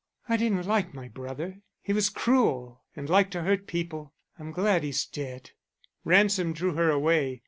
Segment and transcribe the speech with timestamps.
[0.27, 1.61] "I didn't like my brother.
[1.83, 4.15] He was cruel and liked to hurt people.
[4.39, 5.51] I'm glad he's dead."
[6.03, 7.39] Ransom drew her away.